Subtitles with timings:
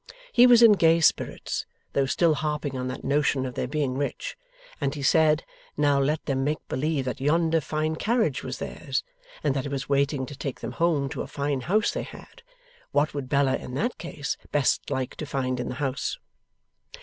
[0.31, 4.35] He was in gay spirits, though still harping on that notion of their being rich;
[4.81, 5.43] and he said,
[5.77, 9.03] now let them make believe that yonder fine carriage was theirs,
[9.43, 12.41] and that it was waiting to take them home to a fine house they had;
[12.91, 16.17] what would Bella, in that case, best like to find in the house?